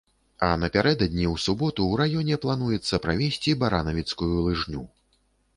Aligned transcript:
А 0.45 0.47
напярэдадні, 0.61 1.27
у 1.31 1.33
суботу, 1.43 1.85
у 1.91 1.99
раёне 2.01 2.39
плануецца 2.45 3.01
правесці 3.05 3.55
баранавіцкую 3.65 4.35
лыжню. 4.51 4.83